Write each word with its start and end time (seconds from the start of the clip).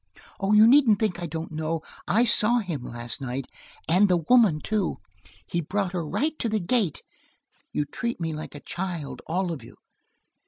Oh, 0.39 0.51
you 0.53 0.65
needn't 0.65 0.97
think 0.97 1.19
I 1.21 1.27
don't 1.27 1.51
know: 1.51 1.83
I 2.07 2.23
saw 2.23 2.57
him 2.57 2.81
last 2.81 3.21
night, 3.21 3.45
and 3.87 4.07
the 4.09 4.17
woman 4.17 4.59
too. 4.59 4.97
He 5.45 5.61
brought 5.61 5.91
her 5.91 6.03
right 6.03 6.33
to 6.39 6.49
the 6.49 6.59
gate. 6.59 7.03
You 7.71 7.85
treat 7.85 8.19
me 8.19 8.33
like 8.33 8.55
a 8.55 8.61
child, 8.65 9.21
all 9.27 9.51
of 9.51 9.63
you!" 9.63 9.75